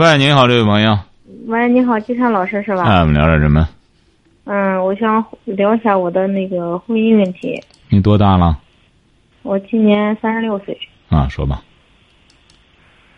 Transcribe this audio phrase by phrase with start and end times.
[0.00, 0.98] 喂，您好，这位朋友。
[1.46, 2.84] 喂，你好，金山老师是吧？
[2.84, 3.68] 哎，我们聊点什么？
[4.44, 7.62] 嗯，我想聊一下我的那个婚姻问题。
[7.90, 8.56] 你多大了？
[9.42, 10.74] 我今年三十六岁。
[11.10, 11.62] 啊，说吧。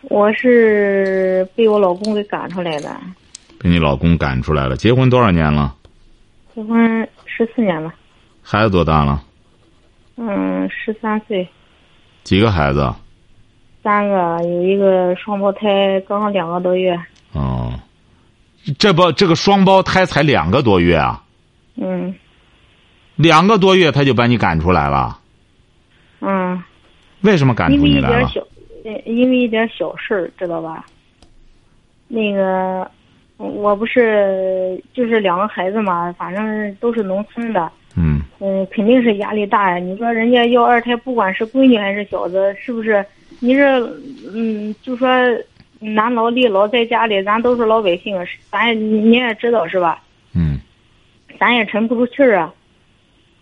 [0.01, 2.99] 我是被我老公给赶出来的。
[3.57, 4.75] 被你老公赶出来了？
[4.75, 5.73] 结婚多少年了？
[6.53, 7.93] 结婚十四年了。
[8.41, 9.23] 孩子多大了？
[10.17, 11.47] 嗯，十三岁。
[12.25, 12.93] 几个孩子？
[13.83, 16.97] 三个，有一个双胞胎，刚刚两个多月。
[17.33, 17.73] 哦，
[18.79, 21.21] 这不，这个双胞胎才两个多月啊？
[21.75, 22.15] 嗯。
[23.17, 25.19] 两个多月他就把你赶出来了？
[26.21, 26.63] 嗯。
[27.21, 28.29] 为什么赶出你来了？
[29.05, 30.85] 因为一点小事儿，知道吧？
[32.07, 32.89] 那个，
[33.35, 37.69] 我不是就是两个孩子嘛，反正都是农村的。
[37.97, 38.21] 嗯。
[38.39, 39.77] 嗯，肯定是压力大呀。
[39.77, 43.05] 你说人家要二胎，不管是闺女还是小子，是不是？
[43.39, 43.79] 你这，
[44.33, 45.07] 嗯，就说
[45.79, 48.17] 男劳力老在家里，咱都是老百姓，
[48.49, 50.01] 咱你也知道是吧？
[50.35, 50.59] 嗯。
[51.39, 52.53] 咱也沉不住气儿啊。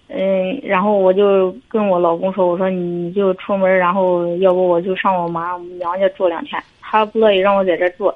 [0.08, 8.12] 嗯，然后我就跟我老公说：“我说你就出门，然后要不我就上我妈娘家住两天。”他不乐意让我在这住，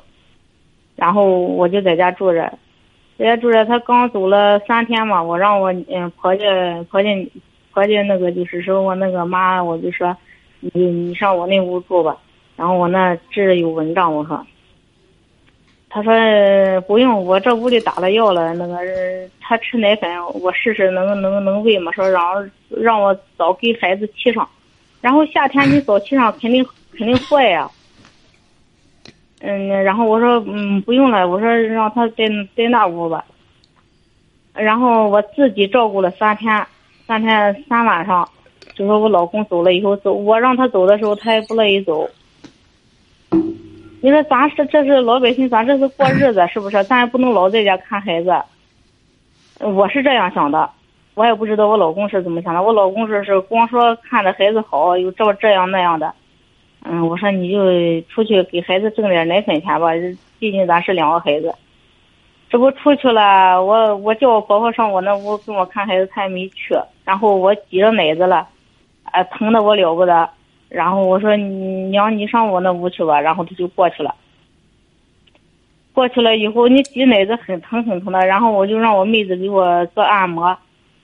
[0.95, 2.51] 然后我就在家住着，
[3.17, 3.63] 在家住着。
[3.65, 6.45] 他刚走了三天嘛，我让我嗯婆家
[6.89, 7.09] 婆家
[7.71, 10.15] 婆家那个就是说我那个妈，我就说。
[10.59, 12.17] 你你上我那屋住吧，
[12.56, 14.45] 然后我那这有蚊帐，我说。
[15.88, 16.11] 他说
[16.81, 18.78] 不用，我这屋里打了药了，那个
[19.39, 20.09] 他吃奶粉，
[20.42, 21.89] 我试试能能能喂吗？
[21.94, 24.45] 说让让我早给孩子沏上，
[24.99, 27.71] 然后夏天你早沏上肯定肯定坏呀。
[29.39, 32.26] 嗯，然后我说嗯不用了，我说让他在
[32.58, 33.23] 在那屋吧。
[34.54, 36.67] 然后我自己照顾了三天，
[37.08, 38.27] 三天三晚上。
[38.75, 42.09] 就说我老公走了以后走，我让他走的时候，他也不乐意走。
[44.02, 46.83] 你说咱是这是老百姓，咱这是过日子，是不是？
[46.83, 48.31] 咱也不能老在家看孩子。
[49.61, 50.69] 我是这样想的，
[51.15, 52.61] 我也不知道我老公是怎么想的。
[52.61, 56.14] 我老公说是光说看着孩子好，又这这样那样的。
[56.83, 57.58] 嗯，我说你就
[58.09, 59.87] 出去给孩子挣点奶粉钱吧，
[60.37, 61.55] 毕竟咱是两个孩子。
[62.49, 66.75] 这不出去了，我我叫我婆婆上我那屋给我看孩子，她也没去。
[67.03, 68.47] 然后我挤着奶子了。
[69.11, 70.30] 啊，疼的我了不得，
[70.70, 74.14] 然后我说娘，你上我那屋去吧，然后他就过去了。
[75.93, 80.58] 过去了以后，你挤奶子很疼很疼的，然后我就让我妹子给我做按摩，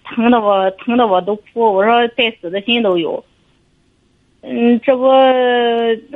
[0.04, 3.24] 疼的我疼的我都哭，我说带死的心都有。
[4.42, 5.04] 嗯，这不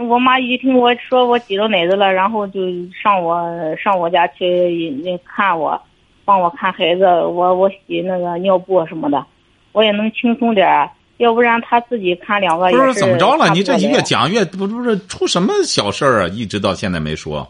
[0.10, 2.60] 我妈一听我说我挤着奶子了，然后就
[2.92, 5.80] 上我上我家去看我，
[6.26, 9.26] 帮我看孩子，我我洗那个尿布什么的，
[9.72, 10.90] 我也能轻松点儿。
[11.18, 13.50] 要不然他自己看两个不是怎么着了？
[13.54, 16.28] 你这越讲越不不是出什么小事儿啊？
[16.28, 17.48] 一直到现在没说。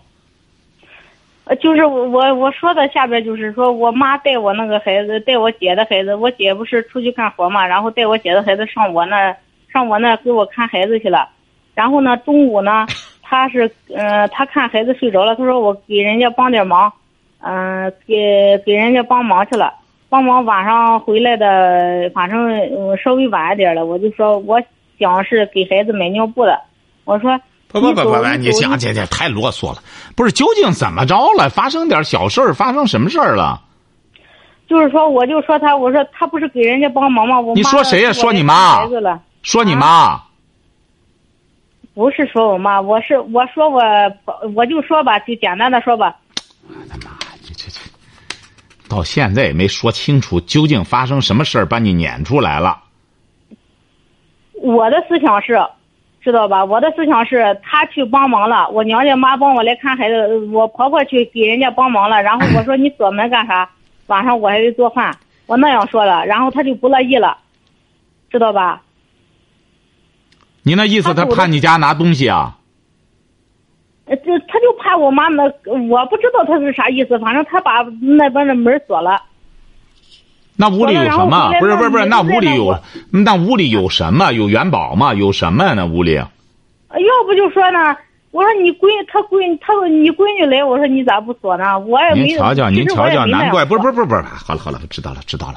[1.46, 9.36] 呃，就是我我说的下边就是说我妈带我那个孩子，带我姐的孩子，我姐不是出去干活嘛，然后带我姐的孩子上我那
[9.72, 11.30] 上我那给我看孩子去了。
[11.76, 12.88] 然后呢，中午呢，
[13.22, 16.92] 他是嗯，他看孩子睡着了，他说我给人家帮点忙，
[17.42, 19.74] 嗯，给给人家帮忙去了。
[20.16, 22.40] 帮忙晚上回来的，反正
[23.04, 24.58] 稍微晚一点了，我就说我
[24.98, 26.58] 想是给孩子买尿布的。
[27.04, 27.38] 我说
[27.68, 29.80] 不不不不不，你想姐姐太啰嗦了。
[30.16, 31.50] 不是究竟怎么着了？
[31.50, 32.54] 发生点小事儿？
[32.54, 33.62] 发生什么事儿了？
[34.70, 37.38] 就是说，我就说他，我说他不是给人家帮忙吗？
[37.38, 38.14] 我你说谁呀？
[38.14, 38.78] 说你妈？
[38.78, 40.18] 孩子了说你妈？
[41.94, 43.84] 不是说我妈，我是我说我
[44.56, 46.16] 我就说吧，就简单的说吧。
[46.70, 47.12] 我的妈！
[48.88, 52.82] 到现在也没说清楚，究竟发生什么事儿把你撵出来了？
[54.54, 55.60] 我的思想是，
[56.22, 56.66] 知道吧？
[56.66, 62.22] 我的思想是他去帮忙了，我娘家妈帮我来看孩子，我婆婆去给人家帮忙了。
[62.24, 63.70] 然后我说你锁门干啥？
[64.08, 67.38] 晚上我还得做饭，我那样说了，然后他就不乐意了，
[68.30, 68.82] 知道吧？
[70.64, 72.58] 你那意思，他怕你家拿东西啊？
[74.06, 75.44] 呃，这他就怕我妈那，
[75.90, 79.22] 我不知道他是啥意思，反正他把那边的门锁了。
[80.56, 81.52] 那屋里有什么？
[81.60, 82.80] 不是不是不是，那屋里有，
[83.12, 84.32] 那屋里有什么？
[84.32, 85.14] 有元宝吗？
[85.14, 85.74] 有什么呀？
[85.74, 86.14] 那屋里？
[86.14, 86.30] 要
[87.26, 87.98] 不就说呢，
[88.32, 91.78] 我说你闺他闺他说你闺女来，我说你咋不锁呢？
[91.80, 92.28] 我也没。
[92.28, 95.56] 您瞧瞧，您瞧瞧，难怪不是不是不是不是，好了好了，知道了知道了。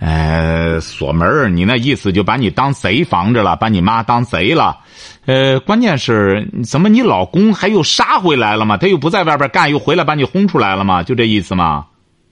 [0.00, 4.78] 呃，锁门你那意思就把你当贼防着了，把你妈当贼了。
[5.24, 8.76] 呃，关键是怎么你老公还又杀回来了吗？
[8.76, 11.02] 他又不在外边干，又回来把你轰出来了吗？
[11.02, 11.86] 就这意思吗？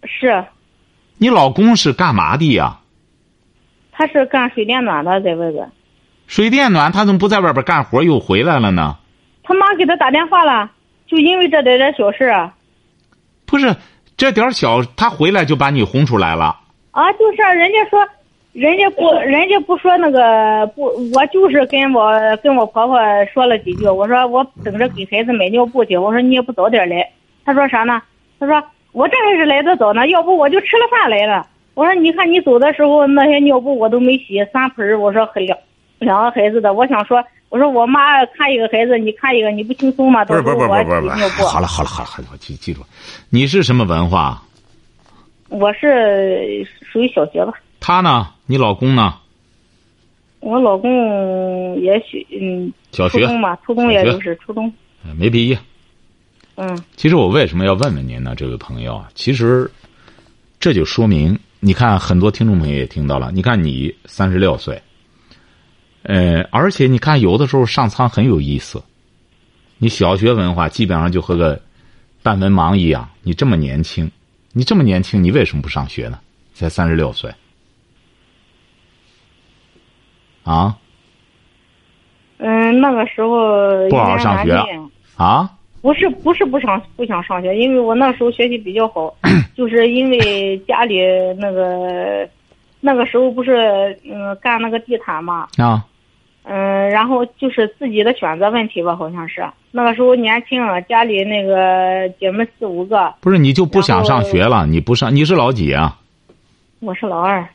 [0.04, 0.44] 是。
[1.19, 2.78] 你老公是干嘛的呀？
[3.92, 5.70] 他是干水电暖的，在外边。
[6.26, 8.96] 水电暖，他怎么不在外边干活又回来了呢？
[9.44, 10.70] 他妈给他打电话了，
[11.06, 12.54] 就因为这点点小事啊。
[13.46, 13.76] 不是
[14.16, 16.58] 这点小，他回来就把你轰出来了。
[16.92, 18.08] 啊，就是人家说，
[18.52, 22.12] 人家不，人家不说那个不，我就是跟我
[22.43, 22.99] 跟我婆婆
[23.32, 27.11] 说了几句，我说我等着给孩子买尿布去，我说你也不早点来。
[27.44, 28.02] 他说啥呢？
[28.38, 28.62] 他说
[28.93, 31.47] 我这还是来的早呢，要不我就吃了饭来了。
[31.75, 35.56] 我说你看你走的时候那些尿布我都没洗，三盆我说两
[35.99, 37.25] 两个孩子的，我想说。
[37.50, 40.25] 我说我妈看一个孩子，你看一个，你不轻松吗？
[40.25, 41.43] 不是不是不是不是不是。
[41.43, 42.81] 好了好了好了好了，我记记住，
[43.29, 44.41] 你是什么文化？
[45.49, 47.52] 我是属于小学吧。
[47.81, 48.29] 他呢？
[48.50, 49.14] 你老公呢？
[50.41, 52.73] 我老公也许嗯。
[52.91, 54.73] 小学初中嘛，初中也就是初中。
[55.17, 55.56] 没毕业。
[56.56, 56.76] 嗯。
[56.97, 59.08] 其实我为什么要问问您呢，这位朋友啊？
[59.14, 59.70] 其实
[60.58, 64.82] 这就说明，你看很多听众朋友也听到了，你看你三十六岁。
[66.02, 68.82] 呃，而且你看，有的时候上苍很有意思。
[69.79, 71.62] 你小学文化基本上就和个
[72.20, 73.08] 半文盲一样。
[73.23, 74.11] 你这么年轻，
[74.52, 76.19] 你这么年轻，你为什么不上学呢？
[76.52, 77.32] 才三十六岁，
[80.50, 80.76] 啊？
[82.38, 84.52] 嗯，那个时候不好好上学
[85.17, 85.50] 啊？
[85.82, 89.14] 不是，不是不想不想上学，因为我那时候学习比较好，
[89.56, 91.00] 就是因为家里
[91.38, 92.29] 那个
[92.81, 95.87] 那个时候不是嗯干那个地毯嘛啊。
[96.43, 100.58] 嗯，然后就是自己的选择问题吧，好像是那个时候年轻，
[100.88, 103.12] 家里那个姐妹四五个。
[103.20, 104.67] 不是你就不想上学了？
[104.67, 105.99] 你不上，你是老几啊？
[106.81, 107.47] 我是老二。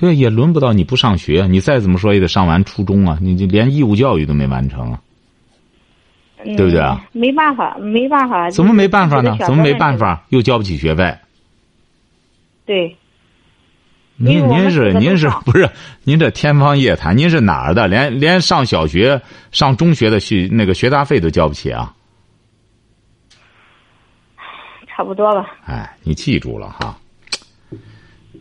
[0.00, 1.46] 对，也轮不到你不上学。
[1.50, 3.18] 你再怎么说也得上完初中啊！
[3.20, 5.00] 你连义务教育都没完成啊，
[6.42, 7.04] 对不对啊？
[7.12, 8.48] 没办法，没办法。
[8.48, 9.36] 怎么没办法呢？
[9.40, 10.24] 怎么没办法？
[10.30, 11.14] 又交不起学费。
[12.64, 12.96] 对。
[14.16, 15.68] 您您是您是不是
[16.04, 17.16] 您这天方夜谭？
[17.16, 17.86] 您是哪儿的？
[17.86, 19.20] 连连上小学、
[19.52, 21.94] 上中学的学那个学杂费都交不起啊？
[24.88, 25.46] 差不多吧。
[25.66, 26.96] 哎，你记住了哈。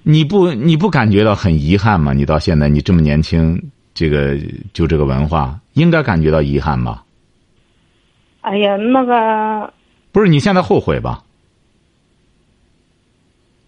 [0.03, 2.13] 你不你不感觉到很遗憾吗？
[2.13, 3.61] 你到现在你这么年轻，
[3.93, 4.37] 这个
[4.73, 7.03] 就这个文化，应该感觉到遗憾吧？
[8.41, 9.73] 哎呀，那个
[10.11, 11.23] 不是你现在后悔吧？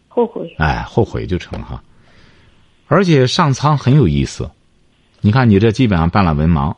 [0.07, 0.55] 后悔。
[0.57, 1.83] 哎，后悔就成哈。
[2.87, 4.49] 而且上苍很有意思，
[5.21, 6.75] 你看你这基本上办了文盲，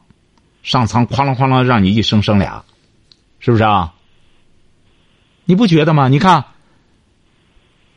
[0.63, 2.63] 上苍哐啷哐啷让你一生生俩，
[3.39, 3.93] 是不是啊？
[5.45, 6.07] 你不觉得吗？
[6.07, 6.45] 你看，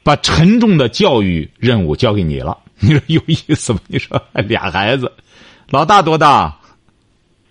[0.07, 3.81] 把沉重的教育任务交给你了，你说有意思吗？
[3.89, 5.11] 你说 俩孩子，
[5.69, 6.57] 老大多大？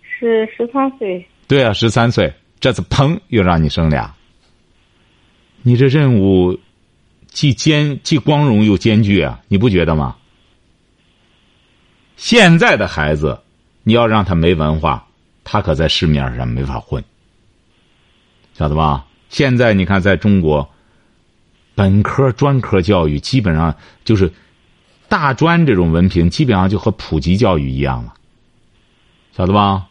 [0.02, 1.28] 是十三岁。
[1.50, 4.16] 对啊，十三岁，这次砰又让你生俩，
[5.64, 6.58] 你这任务
[7.28, 10.16] 既艰既光荣又艰巨啊，你不觉得吗？
[12.16, 13.38] 现在的孩子，
[13.84, 15.06] 你要让他没文化，
[15.44, 17.04] 他可在市面上没法混，
[18.54, 19.06] 晓得吧？
[19.28, 20.70] 现在你看，在中国，
[21.76, 24.32] 本科、专科教育基本上就是
[25.08, 28.14] 大专这种文凭，基本上就和普及教育一样了，
[29.34, 29.88] 晓得吧？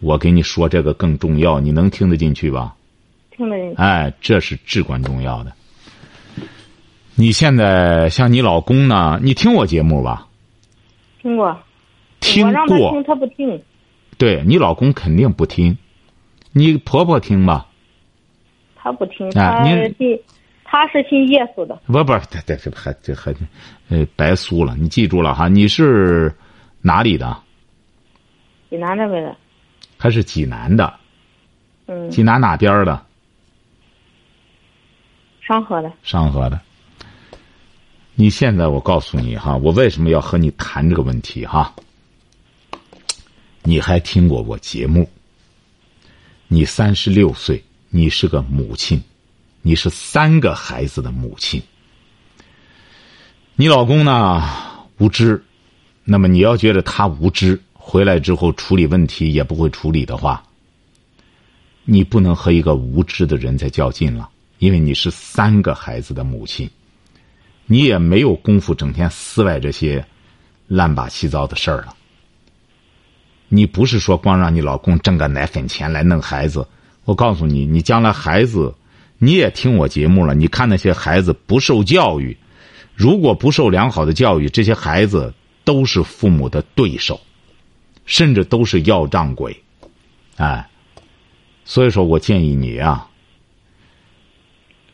[0.00, 2.74] 我给你说这个更重要，你能听得进去吧？
[3.30, 3.76] 听得进去。
[3.76, 5.52] 哎，这是至关重要的。
[7.14, 9.20] 你现在像你老公呢？
[9.22, 10.26] 你听我节目吧。
[11.20, 11.56] 听过，
[12.18, 13.62] 听过，他听他不听。
[14.18, 15.78] 对你老公肯定不听，
[16.52, 17.68] 你婆婆听吧。
[18.74, 20.18] 他不听，他信，
[20.72, 21.78] 他是信耶稣的。
[21.84, 23.30] 不不，这这还这还，
[23.90, 24.74] 呃，白苏了。
[24.74, 26.34] 你记住了哈，你是
[26.80, 27.36] 哪里的？
[28.70, 29.36] 济南那边的。
[29.98, 30.94] 他是济南的？
[31.88, 32.08] 嗯。
[32.08, 33.04] 济南哪边的？
[35.42, 35.92] 商河的。
[36.02, 36.58] 商河的。
[38.14, 41.74] 你现在我告诉你哈，我为什么要和你谈这个问题哈？
[43.62, 45.06] 你还听过我节目？
[46.48, 48.98] 你三十六岁，你是个母亲，
[49.62, 51.62] 你是三个孩子的母亲。
[53.54, 54.42] 你老公呢
[54.98, 55.42] 无知，
[56.04, 60.42] 那么你要觉得他无知，回来之后处理问题也不会处理的话，
[61.84, 64.28] 你不能和一个无知的人在较劲了，
[64.58, 66.68] 因为你是三个孩子的母亲。
[67.66, 70.04] 你也没有功夫整天思外这些
[70.66, 71.94] 乱八七糟的事儿了。
[73.48, 76.66] 你不是说光让你老公挣个奶粉钱来弄孩子。
[77.04, 78.74] 我告诉你，你将来孩子，
[79.24, 80.34] 你也听我节目了。
[80.34, 82.36] 你看那些孩子不受教育，
[82.92, 87.20] 如果不受良好的教育，这些孩子都是父母的对手，
[88.04, 89.56] 甚至都是要账鬼，
[90.38, 90.68] 哎。
[91.64, 93.08] 所以说我建议你啊，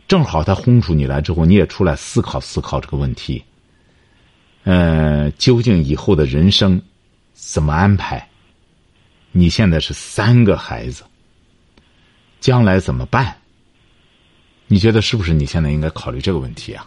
[0.07, 3.43] 正好他轰出你来之后，你也出来思考思考这个问题。
[4.65, 6.83] 呃，究竟以后的人生
[7.33, 8.29] 怎么安排？
[9.33, 11.03] 你现在是三个孩子，
[12.41, 13.35] 将来怎么办？
[14.69, 15.35] 你觉得是不是？
[15.35, 16.87] 你现在应该考虑这个问题啊？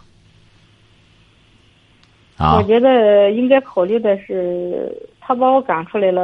[2.38, 2.56] 啊？
[2.56, 6.22] 我觉得应该考虑的是，他把我赶出来了，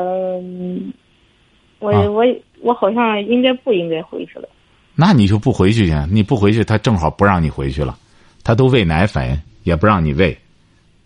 [1.81, 2.25] 我我
[2.61, 4.49] 我好像应该不应该回去了。
[4.95, 5.95] 那你就不回去去？
[6.11, 7.99] 你不回去，他正好不让你回去了。
[8.43, 10.37] 他都喂奶粉，也不让你喂，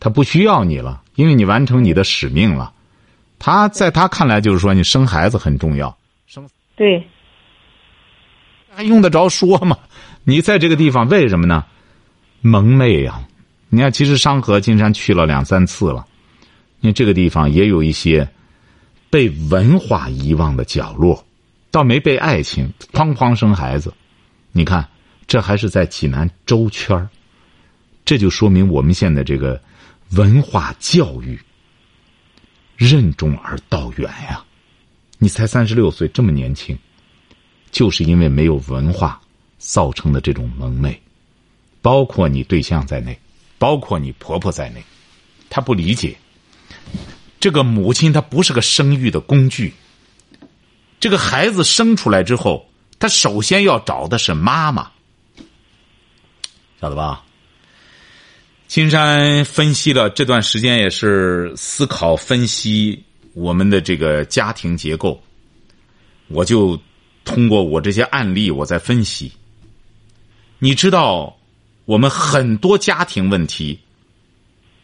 [0.00, 2.72] 他不需要你了，因为你完成你的使命了。
[3.38, 5.94] 他在他看来就是说，你生孩子很重要，
[6.26, 7.02] 生对，
[8.70, 9.76] 还用得着说吗？
[10.24, 11.64] 你在这个地方为什么呢？
[12.40, 13.26] 蒙昧呀！
[13.68, 16.06] 你看，其实商河金山去了两三次了，
[16.80, 18.28] 因为这个地方也有一些
[19.10, 21.24] 被文化遗忘的角落，
[21.70, 23.92] 倒没被爱情哐哐生孩子。
[24.52, 24.86] 你看，
[25.26, 27.08] 这还是在济南周圈儿
[28.04, 29.60] 这就说明我们现在这个
[30.10, 31.38] 文化教育。
[32.76, 34.42] 任重而道远呀！
[35.18, 36.76] 你才三十六岁，这么年轻，
[37.70, 39.20] 就是因为没有文化
[39.62, 41.00] 造成的这种蒙昧，
[41.80, 43.16] 包括你对象在内，
[43.58, 44.82] 包括你婆婆在内，
[45.48, 46.16] 她不理解。
[47.38, 49.72] 这个母亲她不是个生育的工具。
[50.98, 54.90] 这个孩子生出来之后，他首先要找的是妈妈，
[56.80, 57.24] 晓得吧？
[58.68, 63.02] 金山分析了这段时间，也是思考分析
[63.34, 65.22] 我们的这个家庭结构。
[66.28, 66.80] 我就
[67.24, 69.30] 通过我这些案例，我在分析。
[70.64, 71.36] 你知道
[71.86, 73.76] 我们很多家庭问题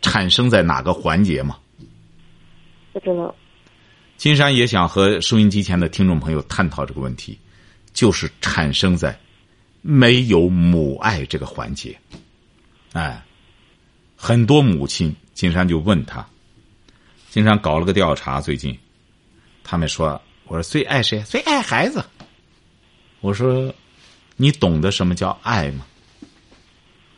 [0.02, 1.56] 产生在哪个环节吗？
[2.92, 3.32] 不知道。
[4.16, 7.38] 金山也想和收音机前的听众朋友探讨这个问题，
[7.92, 9.16] 就是产生在
[9.80, 11.96] 没有母爱这个环节，
[12.92, 13.24] 哎。
[14.16, 16.26] 很多母亲，金山就问他，
[17.30, 18.76] 金山搞了个调查，最近，
[19.62, 21.22] 他们说，我说最爱谁？
[21.22, 22.04] 最爱孩子。
[23.20, 23.72] 我说，
[24.38, 25.84] 你懂得什么叫爱吗？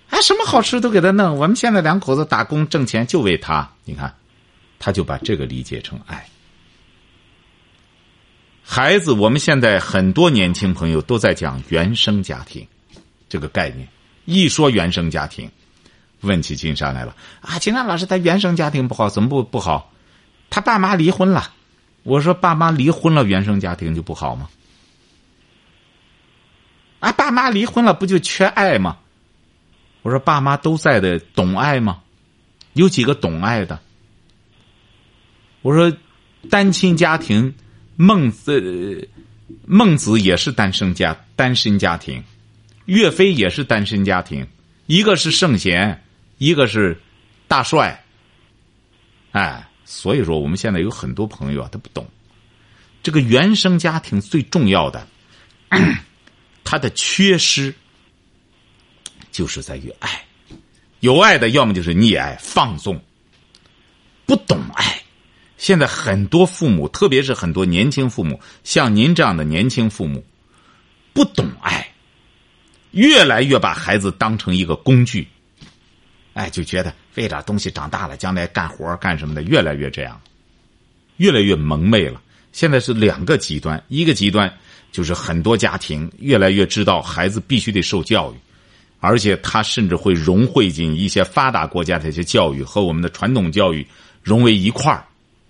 [0.08, 1.36] 哎，什么好吃都给他弄。
[1.36, 4.12] 我们现在两口子打工挣钱就为他，你看，
[4.80, 6.26] 他就把这个理解成爱。
[8.64, 12.66] 孩子，我们现在很多年轻朋友都在讲原生家庭
[13.28, 13.86] 这个概念，
[14.24, 15.48] 一说原生家庭。
[16.22, 17.58] 问起金山来了啊！
[17.58, 19.90] 金山老师，他原生家庭不好，怎么不不好？
[20.50, 21.54] 他爸妈离婚了。
[22.02, 24.48] 我说爸妈离婚了，原生家庭就不好吗？
[27.00, 28.98] 啊，爸妈离婚了，不就缺爱吗？
[30.02, 32.02] 我说爸妈都在的，懂爱吗？
[32.74, 33.80] 有几个懂爱的？
[35.62, 35.94] 我说
[36.48, 37.54] 单亲家庭，
[37.96, 39.08] 孟子，
[39.66, 42.22] 孟子也是单身家单身家庭，
[42.84, 44.46] 岳飞也是单身家庭，
[44.86, 46.02] 一个是圣贤。
[46.38, 46.98] 一个是
[47.48, 48.02] 大帅，
[49.32, 52.08] 哎，所以说我们现在有很多朋友啊，他不懂
[53.02, 55.06] 这个原生家庭最重要的，
[56.64, 57.74] 他的缺失
[59.30, 60.24] 就是在于爱，
[61.00, 63.00] 有爱的要么就是溺爱放纵，
[64.26, 65.02] 不懂爱。
[65.56, 70.24] 现在很多父母，特别是很多年轻父母，像您这样的年轻父母，
[71.12, 71.86] 不懂爱，
[72.92, 75.28] 越来越把孩子当成一个工具。
[76.32, 80.18] 哎，就觉得喂点东西长大了，将来干活干什么的，越来越这样，
[81.18, 82.22] 越来越蒙昧了。
[82.52, 84.52] 现在是两个极端，一个极端
[84.92, 88.36] 就是很多家庭越来越知道孩子必须得受教育，
[88.98, 93.86] 而且他甚至会融汇进一些发达国家的一些教育和我们的传统教育
[94.22, 95.04] 融为一块儿。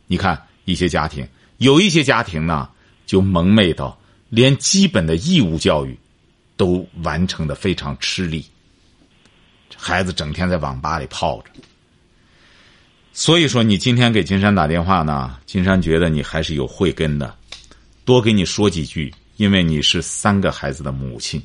[0.06, 1.26] 你看一些家庭，
[1.58, 2.68] 有一些家庭呢
[3.06, 5.98] 就蒙昧到连基本的义务教育
[6.56, 8.44] 都完成的非常吃力。
[9.76, 11.50] 孩子整天在网吧里泡着，
[13.14, 17.34] 所以说你今天给金山打电话呢，金山觉得你还是有慧根的，
[18.04, 21.42] 多给你说几句，因为你是三个孩子的母亲。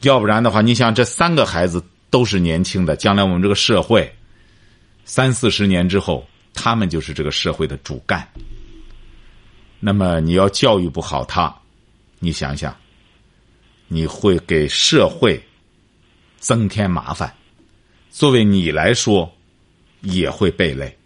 [0.00, 4.10] 要不然的话，你想这三个孩子都是年轻的，将来我们这个社会
[5.04, 8.26] 三四十年之后，他们就是这个社会的主干。
[9.78, 11.54] 那么你要教育不好他，
[12.20, 12.74] 你想想，
[13.86, 15.38] 你会给社会。
[16.38, 17.34] 增添麻烦，
[18.10, 19.34] 作为你来说，
[20.02, 20.96] 也会被累。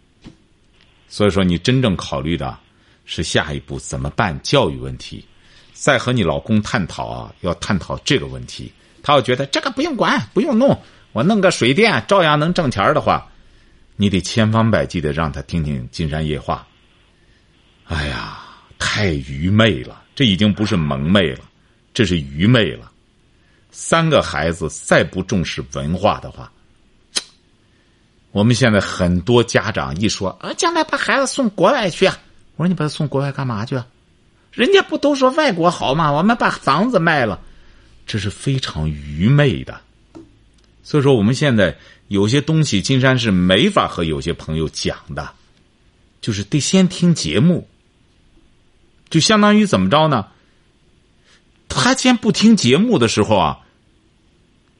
[1.07, 2.55] 所以说，你真正考虑的，
[3.05, 5.25] 是下一步怎么办教育问题，
[5.73, 8.71] 再和你老公探讨啊，要探讨这个问题。
[9.03, 10.79] 他要觉得这个不用管，不用弄，
[11.11, 13.27] 我弄个水电照样能挣钱的话，
[13.95, 16.67] 你得千方百计的让他听听《金山夜话》。
[17.93, 18.39] 哎呀，
[18.77, 21.39] 太愚昧了，这已经不是蒙昧了，
[21.93, 22.91] 这是愚昧了。
[23.71, 26.51] 三个孩子再不重视文化的话，
[28.31, 32.17] 我们现在很多家长一说啊，将来把孩子送国外去啊，
[32.55, 33.87] 我说你把他送国外干嘛去啊？
[34.51, 36.11] 人家不都说外国好吗？
[36.11, 37.39] 我们把房子卖了，
[38.05, 39.79] 这是非常愚昧的。
[40.83, 41.77] 所以说，我们现在
[42.07, 45.29] 有些东西，金山是没法和有些朋友讲的，
[46.21, 47.67] 就是得先听节目，
[49.09, 50.27] 就相当于怎么着呢？
[51.69, 53.59] 他先不听节目的时候啊。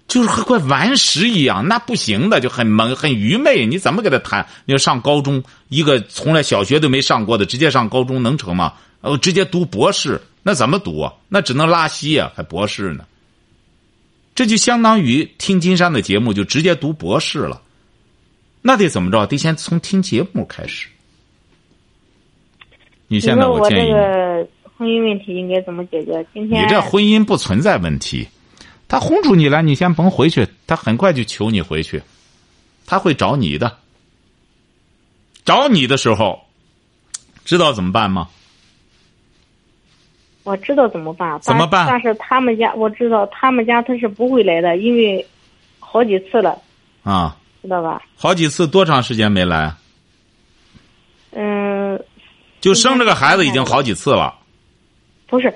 [0.07, 3.65] 就是和块顽石一样，那不行的，就很懵、很愚昧。
[3.65, 4.45] 你怎么给他谈？
[4.65, 8.73] 你要上高中，一个从来小学都没上过的，直接上高中能成吗？
[9.01, 11.13] 哦，直接读博士，那怎么读啊？
[11.27, 13.05] 那只能拉稀啊，还博士呢。
[14.33, 17.61] 这就相当于听金山的节目，就直接读博士了。
[18.61, 19.25] 那得怎么着？
[19.27, 20.87] 得先从听节目开始。
[23.07, 23.91] 你现在我建议，
[24.77, 26.25] 婚姻问题应该怎么解决？
[26.33, 28.27] 今天你这婚姻不存在问题。
[28.87, 32.01] 他轰出你来，你先甭回去，他很快就求你回去，
[32.85, 33.77] 他会找你的。
[35.43, 36.41] 找你的时候，
[37.43, 38.29] 知道怎么办吗？
[40.43, 41.39] 我知道怎么办。
[41.41, 41.87] 怎么办？
[41.87, 45.25] 但是他们家我知道，他们家他是不会来的，因为
[45.79, 46.57] 好几次了。
[47.03, 47.37] 啊。
[47.61, 48.01] 知道吧？
[48.15, 49.73] 好几次，多长时间没来？
[51.31, 52.03] 嗯。
[52.59, 54.33] 就生这个孩子已经好几次了。
[55.27, 55.53] 不是，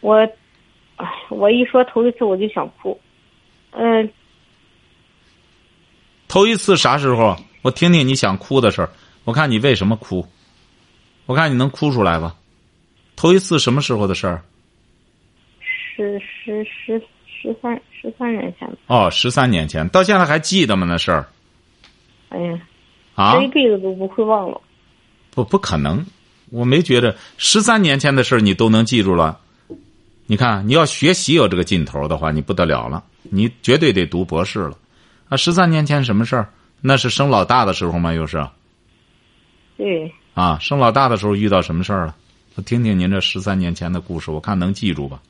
[0.00, 0.16] 我。
[0.96, 2.98] 哎，我一说头一次我就想哭，
[3.70, 4.10] 嗯。
[6.26, 7.36] 头一次啥时候？
[7.62, 8.90] 我听听你想哭的事儿，
[9.24, 10.26] 我看你为什么哭，
[11.26, 12.34] 我看你能哭出来吧？
[13.18, 14.40] 头一次什么时候的事儿？
[15.60, 18.70] 十十十十三十三年前。
[18.86, 20.86] 哦，十三年前，到现在还记得吗？
[20.88, 21.26] 那事儿？
[22.28, 22.60] 哎呀，
[23.16, 24.60] 啊，这一辈子都不会忘了。
[25.32, 26.06] 不，不可能，
[26.50, 29.40] 我没觉得十三年前的事儿你都能记住了。
[30.26, 34.78] 你看，你要学习有这个劲头的话，你不得了了，你绝对得读博士了。
[35.28, 36.48] 啊，十三年前什么事儿？
[36.80, 38.14] 那是生老大的时候吗？
[38.14, 38.46] 又是？
[39.76, 40.14] 对。
[40.34, 42.14] 啊，生老大的时候遇到什么事儿了？
[42.58, 45.22] 我听听您这十三年前的故事，我看能记住吧。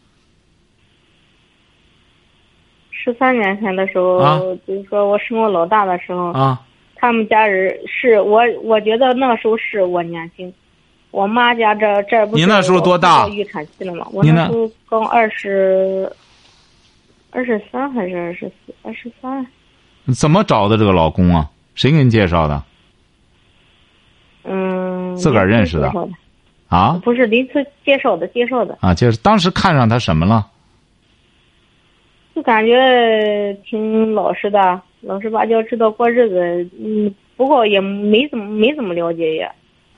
[2.90, 6.58] 十三年前的时候，就是说我生我老大的时候，啊，
[6.96, 10.50] 他们家人是我，我觉得那个时候是我年轻。
[11.10, 12.36] 我妈家这这不？
[12.38, 13.28] 你那时候多大？
[13.28, 14.08] 预产期了嘛？
[14.10, 16.10] 我那时候刚二十，
[17.28, 18.74] 二十三还是二十四？
[18.80, 19.46] 二十三。
[20.14, 21.50] 怎么找的这个老公啊？
[21.74, 22.64] 谁给你介绍的？
[24.44, 25.14] 嗯。
[25.14, 25.92] 自个儿认识的。
[26.68, 27.00] 啊？
[27.02, 28.76] 不是临时介绍的，介绍的。
[28.80, 30.46] 啊，就是当时看上他什么了？
[32.34, 36.70] 就感觉挺老实的，老实巴交，知道过日子。
[36.78, 39.50] 嗯，不过也没怎么没怎么了解也。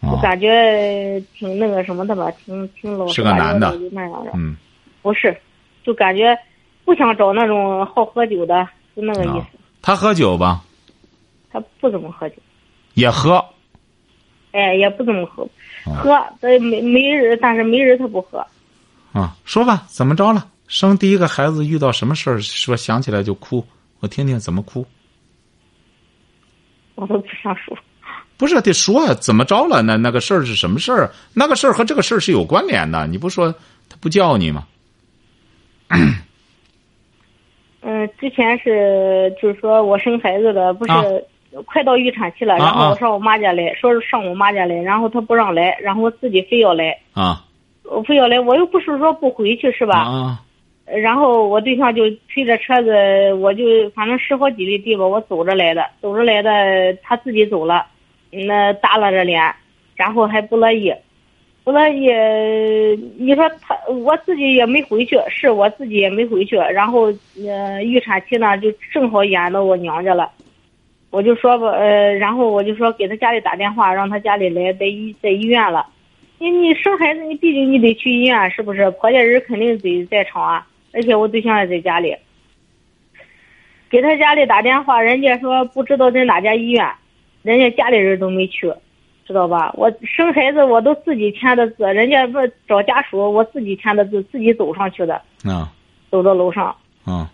[0.02, 4.30] 就感觉挺那个什么的吧，挺挺老实巴交的那样的。
[4.35, 4.56] 嗯，
[5.02, 5.37] 不是，
[5.85, 6.35] 就感觉
[6.87, 9.59] 不想找那种好喝酒的，就那个意思。
[9.83, 10.62] 他喝酒吧？
[11.52, 12.37] 他不怎么喝酒。
[12.94, 13.44] 也喝。
[14.52, 15.48] 哎，也不怎么喝，
[15.84, 18.44] 喝但没没人，但是没人他不喝。
[19.12, 20.46] 啊，说吧，怎么着了？
[20.68, 22.40] 生第一个孩子遇到什么事儿？
[22.40, 23.64] 说想起来就哭，
[24.00, 24.86] 我听听怎么哭。
[26.94, 27.76] 我都不想说。
[28.36, 29.82] 不是得说怎么着了？
[29.82, 31.10] 那那个事儿是什么事儿？
[31.34, 33.06] 那个事儿和这个事儿是有关联的。
[33.06, 33.52] 你不说
[33.88, 34.66] 他不叫你吗？
[37.82, 40.92] 嗯，之前是就是说我生孩子了，不是
[41.66, 46.96] 快到预产期了，然后我上我妈家来说是上我妈家来，然后她不让来，然后我自己非要来。
[47.12, 47.44] 啊。
[47.84, 49.98] 我非要来，我又不是说不回去是吧？
[49.98, 50.40] 啊。
[50.86, 57.86] 然后我对象就推着车子，我就反正十好几里地吧，我走着来的，走着来的，他自己走了。
[58.30, 59.42] 那耷拉着脸，
[59.96, 60.94] 然后还不乐意，
[61.64, 62.08] 不乐意。
[63.18, 66.54] 你说他，我自己也没回去，是我自己也没回去。
[66.56, 67.12] 然后，
[67.44, 70.30] 呃，预产期呢，就正好演到我娘家了。
[71.10, 75.86] 我就说吧，呃，然后我就说给他家里打电话，让他家里来，在医在医院了。
[76.38, 78.90] 你你生孩子，你毕竟你得去医院，是不是？
[78.92, 80.66] 婆家人肯定得在场啊。
[80.92, 82.16] 而且我对象也在家里，
[83.90, 86.88] 给他家里打电话，人家说不知道在哪家医院。
[87.42, 88.72] 人家家里人都没去，
[89.26, 89.72] 知道吧？
[89.76, 95.14] 我生孩子我都自己签的字，人家不找家属，我自己签的字，自己走上去的。
[95.44, 95.72] 啊，
[96.10, 96.74] 走到楼上。
[97.04, 97.30] 啊。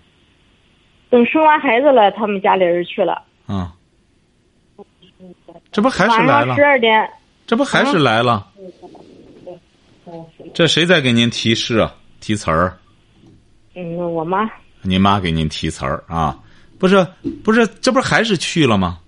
[1.08, 3.22] 等生完孩子了，他们家里人去了。
[3.46, 3.72] 啊。
[5.72, 6.54] 这不还是来了？
[6.54, 7.08] 十二点。
[7.46, 8.46] 这不还是来了？
[10.54, 11.94] 这谁在给您提示啊？
[12.20, 12.76] 提词儿？
[13.74, 14.50] 嗯，我妈。
[14.82, 16.38] 你妈给您提词儿啊？
[16.78, 17.06] 不是，
[17.44, 18.98] 不是，这不还是去了吗？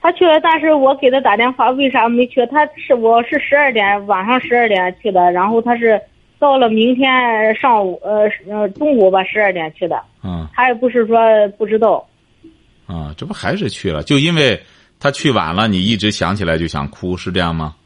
[0.00, 2.44] 他去了，但是我给他打电话，为啥没去？
[2.46, 6.00] 他是我是十二点晚上十二点去的，然后他是
[6.38, 10.02] 到了明天上午呃呃中午吧十二点去的。
[10.24, 10.46] 嗯。
[10.54, 11.18] 他也不是说
[11.56, 12.06] 不知道。
[12.90, 14.02] 啊，这不还是去了？
[14.02, 14.60] 就因为
[14.98, 17.76] 他去晚了，你一直想起来就想哭，是这样吗？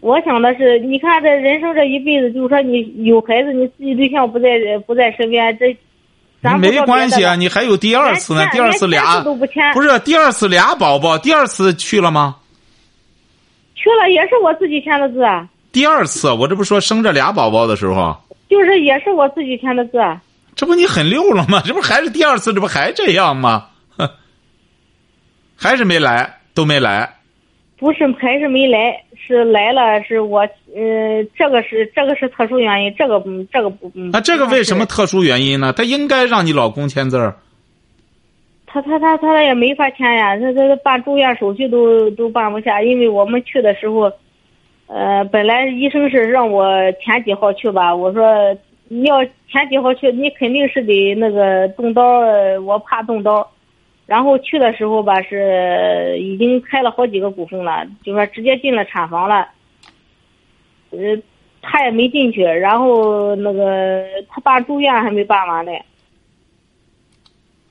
[0.00, 4.48] 我想的是，你看这人生这一辈子，就是说你有孩子，你自己对象不在
[4.86, 5.74] 不在身边，这
[6.42, 6.58] 咱。
[6.58, 8.46] 没关系啊，你还有第二次呢。
[8.52, 9.22] 第二次俩
[9.72, 12.36] 不是第二次俩宝宝，第二次去了吗？
[13.74, 15.20] 去了，也是我自己签的字。
[15.70, 18.16] 第二次，我这不说生这俩宝宝的时候，
[18.50, 19.98] 就是也是我自己签的字。
[20.56, 21.62] 这不你很溜了吗？
[21.64, 23.68] 这不还是第二次，这不还这样吗？
[25.54, 27.14] 还是没来，都没来。
[27.78, 30.40] 不是，还是没来，是来了，是我，
[30.74, 33.92] 呃，这个是这个是特殊原因，这个这个不。
[34.12, 35.74] 那这个为什么特殊原因呢？
[35.74, 37.36] 他应该让你老公签字儿。
[38.66, 44.10] 他他他他也没法签呀，他他办住院手续都都办不下，因为我们去的时候，
[44.86, 46.66] 呃，本来医生是让我
[47.04, 48.56] 前几号去吧，我说
[48.88, 52.02] 你要前几号去，你肯定是得那个动刀，
[52.60, 53.50] 我怕动刀。
[54.06, 59.48] 然后去的时候吧，是已经开了好几个骨缝了，就说直接进了产房了。
[60.90, 60.98] 呃，
[61.60, 65.72] 他也没进去，然后那个他爸住院还没办完呢。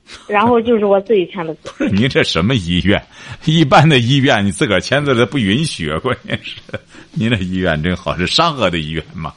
[0.28, 1.72] 然后就是我自己签的字。
[1.78, 3.02] 不是您这什么医院？
[3.46, 6.60] 一般的医院你自个儿签字的不允许，关键是
[7.12, 9.32] 您这医院真好，是商河的医院嘛？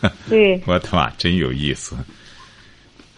[0.28, 0.60] 对。
[0.66, 1.96] 我他妈真有意思。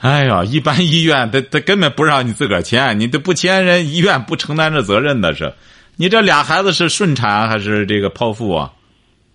[0.01, 5.53] 哎呀，一般医院他他根本不让你自个儿签，你都不签，人医院不承担这责任的是。
[5.97, 8.73] 你这俩孩子是顺产还是这个剖腹啊？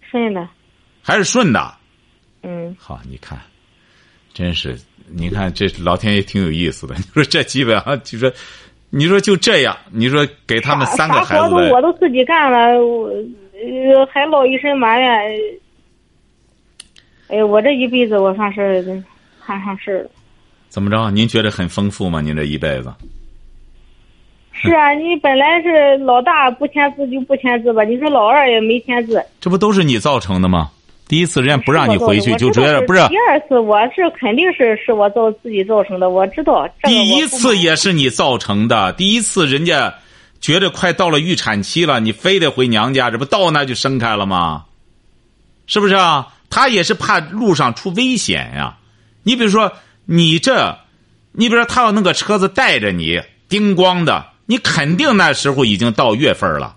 [0.10, 0.48] 顺的。
[1.02, 1.74] 还是顺的。
[2.44, 2.74] 嗯。
[2.80, 3.38] 好，你看，
[4.34, 4.80] 真是，
[5.10, 6.96] 你看这老天爷挺有意思的。
[6.98, 8.32] 你说这基本上就说，
[8.90, 11.42] 你说就这样，你说给他们三个孩子。
[11.44, 15.12] 活都我都自己干了，我还落一身埋怨。
[17.28, 18.84] 哎呀，我这一辈子我算是
[19.46, 20.10] 摊上事了。
[20.70, 21.12] 怎么着？
[21.12, 22.22] 您觉得很丰富吗？
[22.22, 22.94] 您这一辈子？
[24.52, 27.84] 是啊，你本来是老大不签字就不签字吧？
[27.84, 30.70] 你说老二也没签字，这不都是你造成的吗？
[31.08, 33.00] 第一次人家不让你回去，就觉得不是。
[33.08, 36.68] 第二次我是肯定是是我造自己造成的，我知道。
[36.84, 38.94] 第一次也是你造成的。
[38.94, 39.94] 第一次人家
[40.40, 44.64] 觉得快到了预产期了，你非得回娘家，这不到那就生开了吗？
[45.68, 46.28] 是不是啊？
[46.54, 48.78] 他也是怕路上出危险呀。
[49.24, 49.74] 你比如说。
[50.06, 50.80] 你这，
[51.32, 56.76] 你比如说，他要弄个车子带着你，叮咣的，你肯定那时候已经到月份了。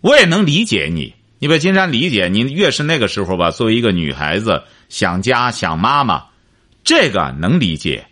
[0.00, 6.24] 我也能理解你，你把金山理解你，越是那个时候吧，作为一个女孩子，想家想妈妈，
[6.84, 8.06] 这个能理解。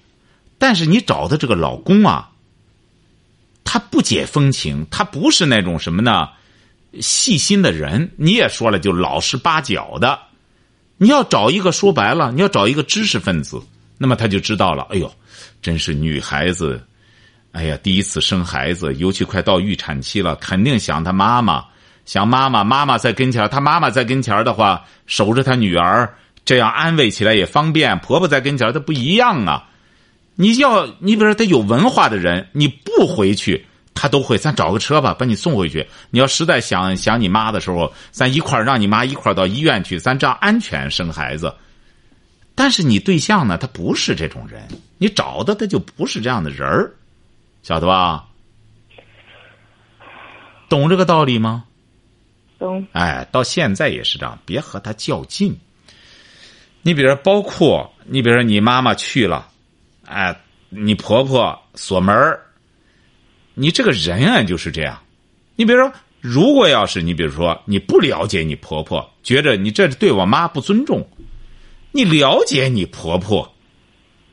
[0.58, 2.32] 但是你找的这个老公啊，
[3.64, 6.28] 他不解风情，他不是那种什么呢，
[7.00, 8.11] 细心的人。
[8.16, 10.18] 你也说了，就老实巴交的。
[10.98, 13.61] 你要找一个说白了，你要找一个知识分子，
[13.98, 14.87] 那么他就知道了。
[14.90, 15.12] 哎呦，
[15.61, 16.81] 真是女孩子，
[17.52, 21.64] 哎呀，第一次生孩子，尤其快到预产期了，肯定想她妈妈，
[22.05, 27.98] 想妈妈，妈妈在跟前她妈妈在跟前的话，守着她女儿，这样安慰起来也方便。
[27.98, 29.68] 婆婆在跟前她不一样啊。
[30.35, 33.66] 你要你比如说，他有文化的人，你不回去。
[34.02, 35.86] 他都会，咱找个车吧，把你送回去。
[36.10, 41.54] 你要实在想想你妈的时候，咱一块儿让你妈一块儿到医院去，咱这样安全生孩子。
[42.52, 44.66] 但是你对象呢，他不是这种人，
[44.98, 46.92] 你找的他就不是这样的人儿，
[47.62, 48.24] 晓得吧？
[50.68, 51.62] 懂这个道理吗？
[52.58, 52.84] 懂。
[52.90, 55.56] 哎，到现在也是这样，别和他较劲。
[56.82, 59.48] 你比如说，包括你比如说，你妈妈去了，
[60.06, 60.36] 哎，
[60.70, 62.40] 你婆婆锁门儿。
[63.54, 64.98] 你这个人啊就是这样，
[65.56, 71.06] 你比如说，如果要是你比如说你不了解你婆婆，觉着你这对我妈不尊重，
[71.90, 73.52] 你了解你婆婆，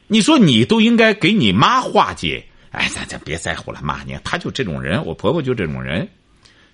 [0.07, 2.43] 你说你都应该给你妈化解。
[2.71, 6.07] 哎，咱咱别在乎了，妈，你看她就这种人，我婆婆就这种人。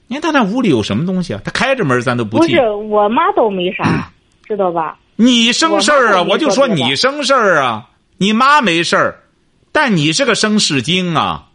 [0.08, 1.42] 你看她那屋里有什么东西啊？
[1.44, 2.56] 她开着门咱都不进。
[2.56, 4.12] 不是我妈倒没啥，
[4.46, 5.00] 知道吧？
[5.16, 6.22] 你生事儿啊？
[6.24, 9.24] 我就说你生事儿啊，你妈没事儿，
[9.72, 11.48] 但你是个生事精啊。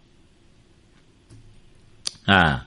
[2.27, 2.61] 哎，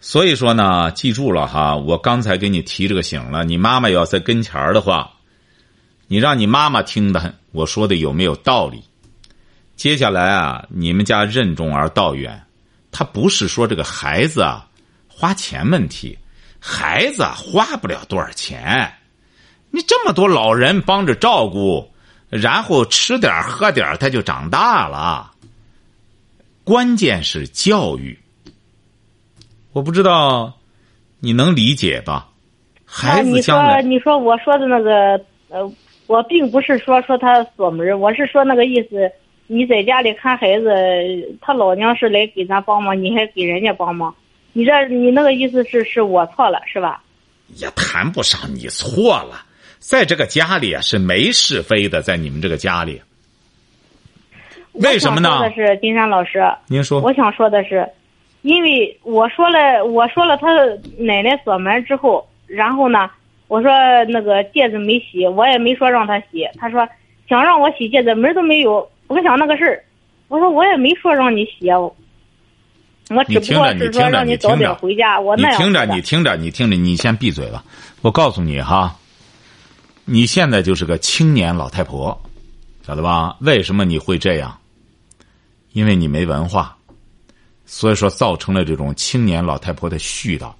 [0.00, 3.44] 所以说呢，记住了哈，我刚才给你提这个醒了。
[3.44, 5.10] 你妈妈要在跟前儿的话，
[6.08, 8.82] 你让你妈妈听的，我说的有没有道理？
[9.76, 12.44] 接下来啊，你们家任重而道远，
[12.92, 14.66] 他不是说这个孩子啊
[15.08, 16.18] 花钱问题，
[16.60, 18.92] 孩子花不了多少钱，
[19.70, 21.92] 你这么多老人帮着照顾，
[22.28, 25.32] 然后吃点喝点，他就长大了。
[26.64, 28.18] 关键是教育，
[29.72, 30.54] 我不知道
[31.20, 32.28] 你能理解吧？
[32.84, 35.72] 孩子你将来说，你说我说的那个，呃，
[36.06, 39.10] 我并不是说说他锁门，我是说那个意思。
[39.46, 40.66] 你在家里看孩子，
[41.42, 44.14] 他老娘是来给咱帮忙，你还给人家帮忙，
[44.54, 47.02] 你这你那个意思是是我错了是吧？
[47.56, 49.44] 也谈不上你错了，
[49.80, 53.02] 在这个家里啊是没是非的，在你们这个家里，
[54.74, 57.88] 为什么呢说的是金山老师，您说我想说的是，
[58.42, 60.48] 因为我说了，我说了他
[60.98, 63.10] 奶奶锁门之后，然后呢，
[63.48, 63.70] 我说
[64.08, 66.86] 那个戒指没洗，我也没说让他洗，他说
[67.28, 68.88] 想让我洗戒指，门都没有。
[69.06, 69.84] 我想那个事儿，
[70.28, 71.94] 我说我也没说让你洗，我
[73.28, 75.20] 只不过是说让你早点回家。
[75.20, 77.62] 我那样你听着，你听着，你听着，你先闭嘴吧。
[78.00, 78.96] 我告诉你哈，
[80.04, 82.18] 你现在就是个青年老太婆，
[82.82, 83.36] 晓得吧？
[83.40, 84.58] 为什么你会这样？
[85.74, 86.76] 因为你没文化，
[87.66, 90.54] 所以说造成了这种青年老太婆的絮叨。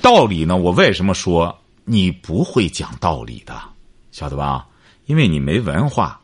[0.00, 0.56] 道理呢？
[0.56, 3.60] 我为什么说你不会讲道理的？
[4.12, 4.64] 晓得吧？
[5.06, 6.20] 因为你没文化，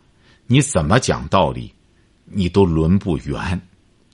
[0.46, 1.72] 你怎么讲道理，
[2.24, 3.60] 你都轮不圆。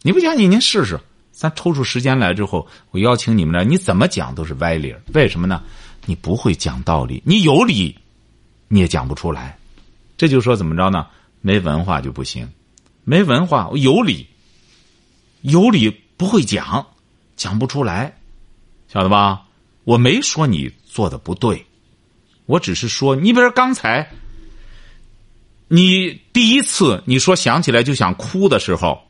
[0.01, 0.51] 你不相信？
[0.51, 0.99] 您试试。
[1.31, 5.63] 咱抽出时间来之后，我邀请你们来，你怎么讲都是歪理为什么呢？
[6.07, 7.95] 你不会讲道理，你有理，
[8.69, 9.59] 你也讲不出来。
[10.17, 11.07] 这就说怎么着呢？
[11.43, 12.49] 没文化就不行。
[13.05, 14.27] 没文化，我有理，
[15.43, 16.87] 有理不会讲，
[17.37, 18.19] 讲不出来，
[18.89, 19.43] 晓得吧？
[19.85, 21.67] 我没说你做的不对，
[22.47, 24.11] 我只是说，你比如刚才，
[25.69, 29.03] 你第一次你说想起来就想哭的时候，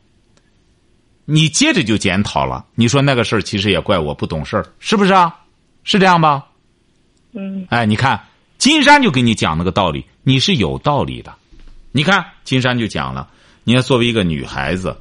[1.23, 2.65] 你接着就检讨了。
[2.75, 5.33] 你说那个事儿其实也怪我不懂事儿，是不是啊？
[5.85, 6.47] 是这样吧？
[7.31, 7.65] 嗯。
[7.69, 8.21] 哎，你看
[8.57, 11.33] 金山就给你讲那个道理，你是有道理的。
[11.93, 13.29] 你看金山就讲了。
[13.65, 14.95] 你要作为一个女孩子，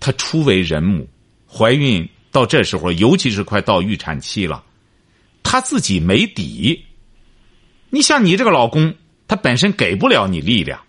[0.00, 1.06] 她初为人母，
[1.46, 4.64] 怀孕到这时候，尤其是快到预产期了，
[5.42, 6.84] 她自己没底。
[7.90, 8.94] 你像你这个老公，
[9.28, 10.80] 他本身给不了你力量，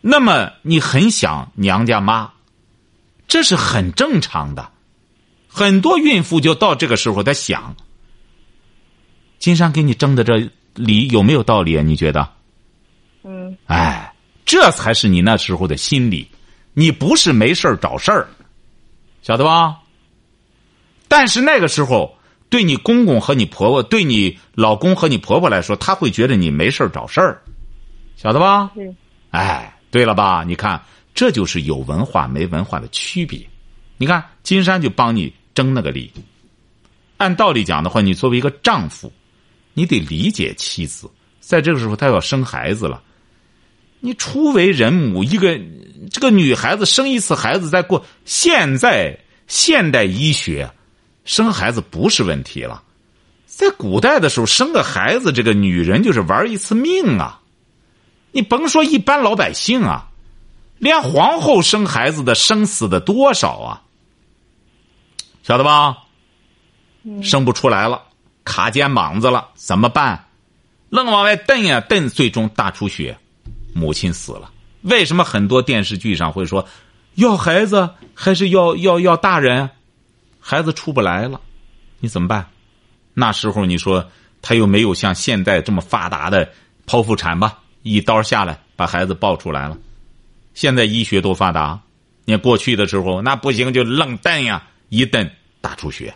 [0.00, 2.32] 那么你很想娘家妈，
[3.26, 4.70] 这是很正常的。
[5.48, 7.74] 很多孕妇就到这个时候，她想。
[9.40, 11.82] 金山给你争的这理有没有道理啊？
[11.82, 12.32] 你觉得？
[13.24, 13.56] 嗯。
[13.66, 14.09] 哎。
[14.50, 16.26] 这才是你那时候的心理，
[16.74, 18.26] 你不是没事找事儿，
[19.22, 19.78] 晓得吧？
[21.06, 27.40] 但是那个时候，对你公公和你婆婆，对你老公和你婆婆来说，他会觉得你没事找事儿，
[28.16, 28.72] 晓得吧？
[28.74, 28.96] 嗯。
[29.30, 30.42] 哎，对了吧？
[30.44, 30.82] 你看，
[31.14, 33.40] 这就是有文化没文化的区别。
[33.98, 36.12] 你看，金山就帮你争那个理。
[37.18, 39.12] 按道理讲的话，你作为一个丈夫，
[39.74, 41.08] 你得理解妻子，
[41.38, 43.00] 在这个时候，她要生孩子了。
[44.00, 45.60] 你初为人母，一个
[46.10, 50.70] 这个女孩子生一次孩子，再过现在现代医学，
[51.24, 52.82] 生孩子不是问题了。
[53.46, 57.40] 在古代的时候，生个孩子，这个女人就是玩一次命啊！
[58.32, 60.08] 你甭说一般老百姓啊，
[60.78, 63.82] 连皇后生孩子的生死的多少啊？
[65.42, 65.98] 晓得吧？
[67.22, 68.02] 生不出来了，
[68.44, 70.26] 卡肩膀子了，怎么办？
[70.88, 73.18] 愣往外蹬呀蹬，最终大出血。
[73.80, 76.68] 母亲死了，为什么很多电视剧上会说
[77.14, 79.70] 要孩子还是要要要大人？
[80.38, 81.40] 孩子出不来了，
[81.98, 82.46] 你怎么办？
[83.14, 84.06] 那时候你说
[84.42, 86.52] 他又没有像现在这么发达的
[86.86, 89.78] 剖腹产吧，一刀下来把孩子抱出来了。
[90.52, 91.80] 现在医学多发达，
[92.26, 95.26] 你看过去的时候那不行就愣蹬呀，一蹬
[95.62, 96.14] 大出血，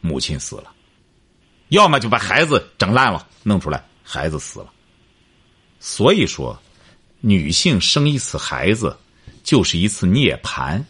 [0.00, 0.70] 母亲死了，
[1.70, 4.66] 要么就把孩子整烂了，弄出来孩子死了。
[5.80, 6.56] 所以说。
[7.26, 8.94] 女性生一次孩子，
[9.42, 10.84] 就是一次涅槃。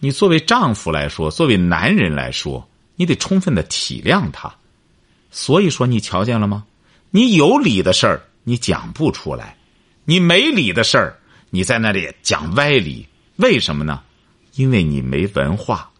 [0.00, 4.54] 你作为丈夫来说，作为男人来说，你得充分的体谅她。
[5.30, 6.66] 所以说，你瞧见了吗？
[7.10, 9.56] 你有理的事儿，你讲不出来；
[10.04, 13.08] 你没理的事儿，你在那里讲歪理。
[13.36, 14.02] 为什么呢？
[14.56, 15.90] 因为你没文化。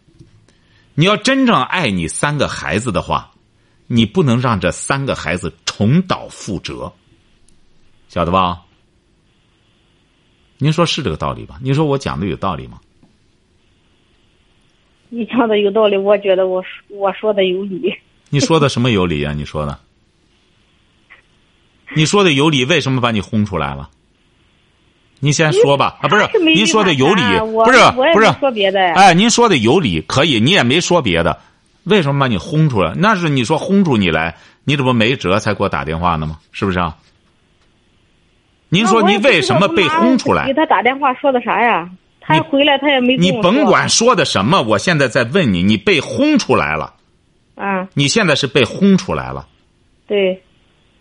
[0.93, 3.31] 你要真正爱你三个孩子的话，
[3.87, 6.93] 你不能让这三个孩子重蹈覆辙，
[8.07, 8.61] 晓得吧？
[10.57, 11.57] 您说是这个道理吧？
[11.61, 12.79] 您说我讲的有道理吗？
[15.09, 17.93] 你讲的有道理，我觉得我我说的有理。
[18.29, 19.33] 你说的什么有理啊？
[19.33, 19.79] 你说的，
[21.95, 23.89] 你说的有理，为什么把你轰出来了？
[25.19, 26.27] 您先说吧啊，不是？
[26.39, 27.79] 您说的有理，不是
[28.13, 28.79] 不是说别的。
[28.93, 31.39] 哎，您说的有理可以，你也没说别的，
[31.85, 32.93] 为什么把你轰出来？
[32.95, 36.37] 那是你说轰出你来，你这不没辙才给我打电话呢吗？
[36.51, 36.97] 是不是啊？
[38.69, 40.45] 您说您为什么被轰出来？
[40.47, 41.89] 给他打电话说的啥呀？
[42.19, 46.93] 他回来他也没你甭管说的什么，我现在在问你，你被轰出来了。
[47.55, 47.87] 啊。
[47.93, 49.47] 你现在是被轰出来了。
[50.05, 50.43] 对。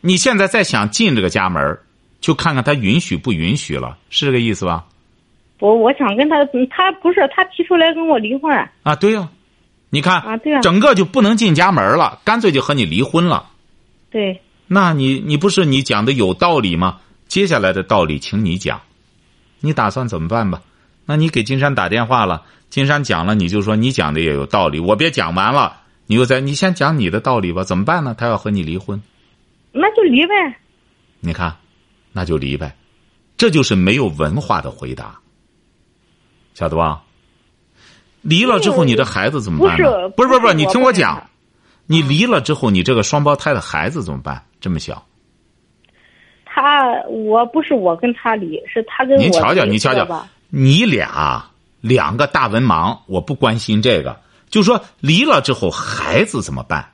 [0.00, 1.78] 你现在再想进这个家门，
[2.20, 4.84] 就看看他允许不允许了，是这个意思吧？
[5.58, 6.36] 我，我想跟他，
[6.70, 8.56] 他不是他提出来跟我离婚。
[8.84, 9.28] 啊，对呀，
[9.90, 13.46] 你看啊，对啊，整个就不能进家门了，干脆就和你离婚了。
[14.10, 14.40] 对。
[14.68, 16.98] 那你你不是你讲的有道理吗？
[17.28, 18.80] 接下来的道理，请你讲，
[19.60, 20.62] 你打算怎么办吧？
[21.04, 27.62] 那你给金山打电话了，金山讲了，你就说你讲的也有道理，我别讲完了，你又在，你先讲你的道理吧？
[27.62, 28.14] 怎么办呢？
[28.16, 29.00] 他要和你离婚，
[29.72, 30.34] 那就离呗。
[31.20, 31.56] 你看，
[32.12, 32.76] 那就离呗，
[33.36, 35.18] 这就是没有文化的回答，
[36.54, 37.02] 晓得吧？
[38.22, 40.08] 离了之后，你的孩子怎么办呢？
[40.10, 41.28] 不是不是不是，你听我讲，
[41.86, 44.44] 你离了之后，你这个双胞胎的孩子怎么办？
[44.60, 45.06] 这么小。
[46.56, 49.22] 他我不是我跟他离，是他跟我。
[49.22, 51.50] 您瞧瞧，你瞧瞧，你俩
[51.82, 54.18] 两个大文盲，我不关心这个。
[54.48, 56.92] 就说离了之后，孩子怎么办？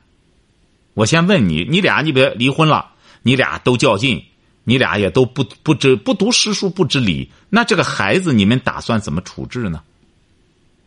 [0.95, 2.91] 我先问你，你俩你别离婚了，
[3.23, 4.25] 你俩都较劲，
[4.65, 9.81] 你俩也都不不知不读诗书不知礼，那这个孩子你们打算怎么处置呢？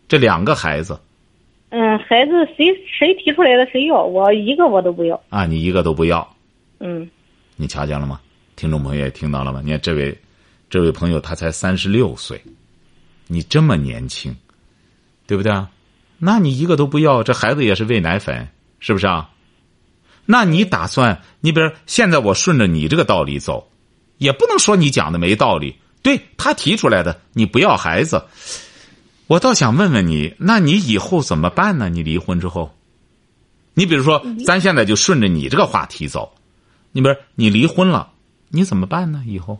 [0.09, 0.99] 这两个孩子。
[1.69, 5.21] 嗯，孩子谁谁提出来的谁要，我一个我都不要。
[5.29, 6.27] 啊，你一个都不要。
[6.81, 7.09] 嗯。
[7.55, 8.19] 你瞧见了吗？
[8.55, 9.61] 听众朋友也听到了吗？
[9.63, 10.17] 你看这位，
[10.69, 12.41] 这位朋友他才三十六岁，
[13.27, 14.35] 你这么年轻，
[15.27, 15.69] 对不对啊？
[16.17, 18.47] 那你一个都不要，这孩子也是喂奶粉，
[18.79, 19.29] 是不是啊？
[20.25, 23.69] 那你打算，你比如现在我顺着你这个道理走，
[24.17, 25.75] 也不能说你讲的没道理。
[26.01, 28.23] 对他提出来的，你不要孩子，
[29.27, 31.89] 我倒想问问你，那你以后怎么办呢？
[31.89, 32.73] 你离婚之后，
[33.73, 36.33] 你比如说，咱现在就顺着你这个话题走，
[36.93, 38.13] 你比如你离婚了。
[38.49, 39.23] 你怎么办呢？
[39.27, 39.59] 以后，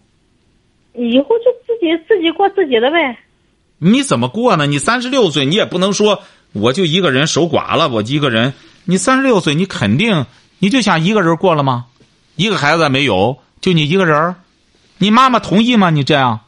[0.93, 3.17] 以后就自己自己过自己的呗。
[3.78, 4.65] 你怎么过呢？
[4.65, 8.54] 你三十六岁，你也不能说我就一个人守寡了，我一个人。
[8.86, 10.26] 你三十六岁，你肯定
[10.60, 11.88] 你就想一个人过了吗？
[12.38, 14.36] 一个孩子没有，就你一个人
[14.98, 15.89] 你妈妈同意吗？
[15.89, 16.39] 你这样，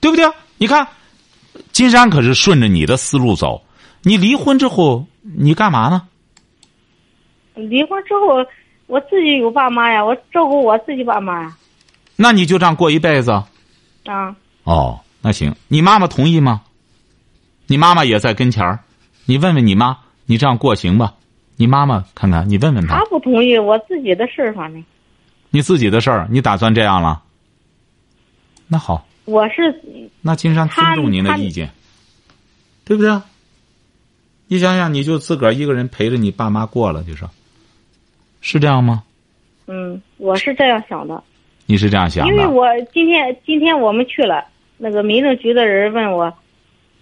[0.00, 0.30] 对不对？
[0.58, 0.86] 你看，
[1.72, 3.62] 金山可是顺着你的思路走。
[4.02, 6.06] 你离婚之后，你干嘛呢？
[7.54, 8.44] 离婚之后。
[8.92, 11.56] 我自己有爸妈呀，我照顾我自己爸妈呀。
[12.14, 13.30] 那你就这样过一辈子？
[14.04, 14.36] 啊。
[14.64, 16.60] 哦，那行，你妈妈同意吗？
[17.68, 18.80] 你妈妈也在跟前儿，
[19.24, 21.14] 你问问你妈，你这样过行吧？
[21.56, 22.98] 你妈妈看看，你问问她。
[22.98, 24.84] 她不同意，我自己的事儿，反正。
[25.48, 27.22] 你自己的事儿，你打算这样了？
[28.68, 29.06] 那好。
[29.24, 29.74] 我是。
[30.20, 31.70] 那金山尊重您的意见，
[32.84, 33.18] 对不对？
[34.48, 37.24] 你想想，你就自个儿一个人陪着你爸妈过了，就是。
[38.42, 39.02] 是这样吗？
[39.68, 41.22] 嗯，我是这样想的。
[41.66, 42.32] 你是这样想的？
[42.32, 44.44] 因为我今天今天我们去了，
[44.76, 46.30] 那个民政局的人问我，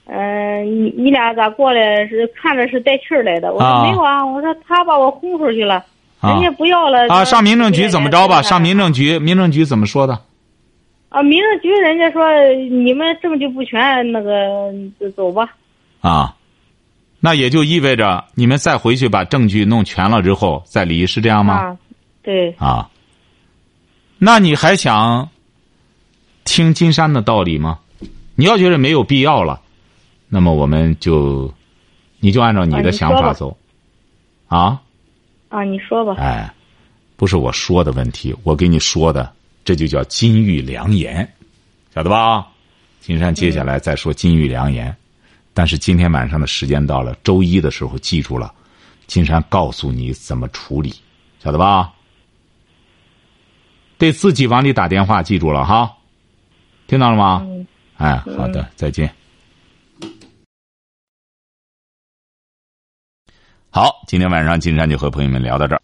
[0.04, 2.06] 嗯，你你俩咋过来？
[2.06, 3.52] 是看着是带气儿来的？
[3.52, 5.82] 我说没有啊，我说他把我轰出去了，
[6.22, 7.08] 人家不要了。
[7.08, 8.42] 啊，上民政局怎么着吧？
[8.42, 10.20] 上民政局，民政局怎么说的？
[11.08, 12.22] 啊，民政局人家说
[12.70, 14.70] 你们证据不全，那个
[15.16, 15.48] 走吧。
[16.02, 16.36] 啊。
[17.20, 21.54] 那也就意味着你们再回去把证据弄全了之后再离，是这样吗？
[21.54, 21.76] 啊，
[22.22, 22.50] 对。
[22.52, 22.90] 啊，
[24.18, 25.28] 那你还想
[26.44, 27.78] 听金山的道理吗？
[28.36, 29.60] 你要觉得没有必要了，
[30.28, 31.52] 那么我们就
[32.20, 33.56] 你就按照你的想法走。
[34.48, 34.80] 啊。
[35.50, 36.14] 啊，你说吧。
[36.18, 36.50] 哎，
[37.16, 39.30] 不是我说的问题，我给你说的，
[39.62, 41.30] 这就叫金玉良言，
[41.94, 42.46] 晓得吧？
[43.00, 44.96] 金山接下来再说金玉良言。
[45.60, 48.50] 但是今天晚上的时间到了，周一的时候记住了，
[49.06, 50.94] 金山告诉你怎么处理，
[51.38, 51.92] 晓得吧？
[53.98, 55.94] 对自己往里打电话，记住了哈，
[56.86, 57.46] 听到了吗？
[57.98, 59.14] 哎，好的，再见。
[63.68, 65.82] 好，今天晚上金山就和朋友们聊到这儿。